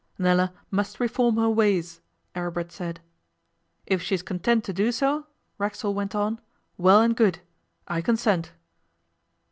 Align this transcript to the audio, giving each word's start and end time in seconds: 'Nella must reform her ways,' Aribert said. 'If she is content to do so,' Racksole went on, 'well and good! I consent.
'Nella 0.17 0.51
must 0.71 0.99
reform 0.99 1.35
her 1.37 1.47
ways,' 1.51 2.01
Aribert 2.33 2.71
said. 2.71 3.01
'If 3.85 4.01
she 4.01 4.15
is 4.15 4.23
content 4.23 4.63
to 4.63 4.73
do 4.73 4.91
so,' 4.91 5.27
Racksole 5.59 5.93
went 5.93 6.15
on, 6.15 6.41
'well 6.75 7.01
and 7.03 7.15
good! 7.15 7.37
I 7.87 8.01
consent. 8.01 8.51